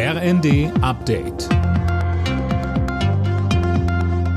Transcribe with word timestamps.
RND 0.00 0.70
Update. 0.80 1.48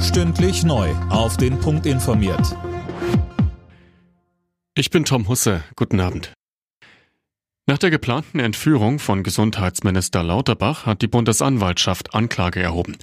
Stündlich 0.02 0.64
neu. 0.64 0.90
Auf 1.12 1.38
den 1.38 1.60
Punkt 1.60 1.86
informiert. 1.86 2.58
Ich 4.74 4.90
bin 4.90 5.06
Tom 5.06 5.28
Husse. 5.28 5.64
Guten 5.76 6.00
Abend. 6.00 6.34
Nach 7.68 7.78
der 7.78 7.92
geplanten 7.92 8.40
Entführung 8.40 8.98
von 8.98 9.22
Gesundheitsminister 9.22 10.24
Lauterbach 10.24 10.88
hat 10.88 11.04
die 11.04 11.08
Bundesanwaltschaft 11.08 12.16
Anklage 12.16 12.60
erhoben. 12.60 12.98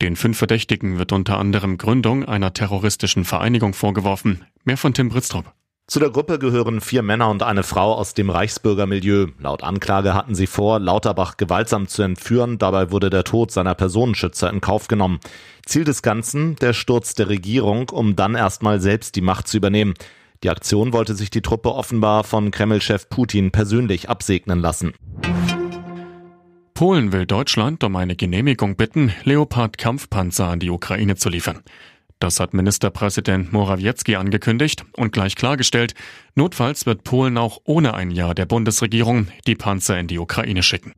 Den 0.00 0.14
fünf 0.14 0.38
Verdächtigen 0.38 0.98
wird 0.98 1.10
unter 1.10 1.38
anderem 1.38 1.76
Gründung 1.76 2.24
einer 2.24 2.52
terroristischen 2.52 3.24
Vereinigung 3.24 3.74
vorgeworfen. 3.74 4.44
Mehr 4.62 4.76
von 4.76 4.94
Tim 4.94 5.08
Britztrup. 5.08 5.52
Zu 5.88 6.00
der 6.00 6.10
Gruppe 6.10 6.40
gehören 6.40 6.80
vier 6.80 7.02
Männer 7.02 7.30
und 7.30 7.44
eine 7.44 7.62
Frau 7.62 7.94
aus 7.94 8.12
dem 8.12 8.28
Reichsbürgermilieu. 8.28 9.28
Laut 9.38 9.62
Anklage 9.62 10.14
hatten 10.14 10.34
sie 10.34 10.48
vor, 10.48 10.80
Lauterbach 10.80 11.36
gewaltsam 11.36 11.86
zu 11.86 12.02
entführen. 12.02 12.58
Dabei 12.58 12.90
wurde 12.90 13.08
der 13.08 13.22
Tod 13.22 13.52
seiner 13.52 13.76
Personenschützer 13.76 14.50
in 14.50 14.60
Kauf 14.60 14.88
genommen. 14.88 15.20
Ziel 15.64 15.84
des 15.84 16.02
Ganzen, 16.02 16.56
der 16.56 16.72
Sturz 16.72 17.14
der 17.14 17.28
Regierung, 17.28 17.90
um 17.90 18.16
dann 18.16 18.34
erstmal 18.34 18.80
selbst 18.80 19.14
die 19.14 19.20
Macht 19.20 19.46
zu 19.46 19.58
übernehmen. 19.58 19.94
Die 20.42 20.50
Aktion 20.50 20.92
wollte 20.92 21.14
sich 21.14 21.30
die 21.30 21.40
Truppe 21.40 21.72
offenbar 21.72 22.24
von 22.24 22.50
Kreml-Chef 22.50 23.08
Putin 23.08 23.52
persönlich 23.52 24.10
absegnen 24.10 24.58
lassen. 24.58 24.92
Polen 26.74 27.12
will 27.12 27.26
Deutschland 27.26 27.84
um 27.84 27.94
eine 27.94 28.16
Genehmigung 28.16 28.74
bitten, 28.74 29.12
Leopard-Kampfpanzer 29.22 30.48
an 30.48 30.58
die 30.58 30.70
Ukraine 30.70 31.14
zu 31.14 31.28
liefern. 31.28 31.62
Das 32.18 32.40
hat 32.40 32.54
Ministerpräsident 32.54 33.52
Morawiecki 33.52 34.16
angekündigt 34.16 34.84
und 34.96 35.12
gleich 35.12 35.36
klargestellt, 35.36 35.94
notfalls 36.34 36.86
wird 36.86 37.04
Polen 37.04 37.36
auch 37.36 37.60
ohne 37.64 37.94
ein 37.94 38.10
Jahr 38.10 38.34
der 38.34 38.46
Bundesregierung 38.46 39.28
die 39.46 39.54
Panzer 39.54 39.98
in 39.98 40.06
die 40.06 40.18
Ukraine 40.18 40.62
schicken. 40.62 40.92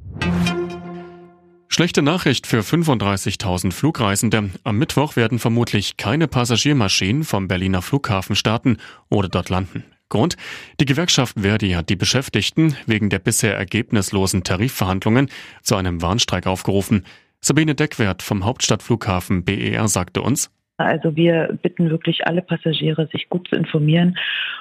Schlechte 1.68 2.02
Nachricht 2.02 2.46
für 2.46 2.60
35.000 2.60 3.72
Flugreisende. 3.72 4.50
Am 4.64 4.78
Mittwoch 4.78 5.16
werden 5.16 5.38
vermutlich 5.38 5.96
keine 5.96 6.26
Passagiermaschinen 6.26 7.24
vom 7.24 7.46
Berliner 7.46 7.82
Flughafen 7.82 8.36
starten 8.36 8.78
oder 9.10 9.28
dort 9.28 9.48
landen. 9.48 9.84
Grund? 10.08 10.36
Die 10.80 10.86
Gewerkschaft 10.86 11.38
Verdi 11.38 11.72
hat 11.72 11.90
die 11.90 11.96
Beschäftigten 11.96 12.76
wegen 12.86 13.10
der 13.10 13.18
bisher 13.18 13.56
ergebnislosen 13.56 14.44
Tarifverhandlungen 14.44 15.28
zu 15.62 15.76
einem 15.76 16.00
Warnstreik 16.00 16.46
aufgerufen. 16.46 17.04
Sabine 17.40 17.74
Deckwert 17.74 18.22
vom 18.22 18.44
Hauptstadtflughafen 18.44 19.44
BER 19.44 19.86
sagte 19.88 20.22
uns, 20.22 20.50
also 20.78 21.16
wir 21.16 21.58
bitten 21.60 21.90
wirklich 21.90 22.26
alle 22.26 22.40
Passagiere, 22.40 23.08
sich 23.12 23.28
gut 23.28 23.48
zu 23.48 23.56
informieren 23.56 24.16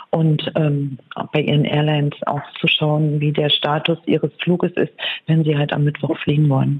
und 0.09 0.51
ähm, 0.55 0.97
bei 1.31 1.41
ihren 1.41 1.65
Airlines 1.65 2.15
auch 2.25 2.41
zu 2.59 2.67
schauen, 2.67 3.19
wie 3.19 3.31
der 3.31 3.49
Status 3.49 3.99
ihres 4.05 4.31
Fluges 4.43 4.71
ist, 4.73 4.93
wenn 5.27 5.43
sie 5.43 5.57
halt 5.57 5.73
am 5.73 5.83
Mittwoch 5.83 6.17
fliegen 6.19 6.49
wollen. 6.49 6.79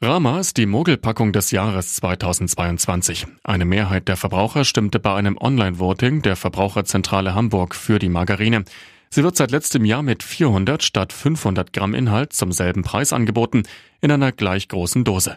Rama 0.00 0.38
ist 0.38 0.58
die 0.58 0.66
Mogelpackung 0.66 1.32
des 1.32 1.50
Jahres 1.50 1.94
2022. 1.96 3.26
Eine 3.42 3.64
Mehrheit 3.64 4.06
der 4.06 4.16
Verbraucher 4.16 4.64
stimmte 4.64 5.00
bei 5.00 5.14
einem 5.14 5.36
Online-Voting 5.36 6.22
der 6.22 6.36
Verbraucherzentrale 6.36 7.34
Hamburg 7.34 7.74
für 7.74 7.98
die 7.98 8.08
Margarine. 8.08 8.64
Sie 9.10 9.24
wird 9.24 9.36
seit 9.36 9.50
letztem 9.50 9.84
Jahr 9.84 10.02
mit 10.02 10.22
400 10.22 10.82
statt 10.82 11.12
500 11.12 11.72
Gramm 11.72 11.94
Inhalt 11.94 12.32
zum 12.32 12.52
selben 12.52 12.82
Preis 12.82 13.12
angeboten, 13.12 13.64
in 14.00 14.12
einer 14.12 14.32
gleich 14.32 14.68
großen 14.68 15.02
Dose. 15.02 15.36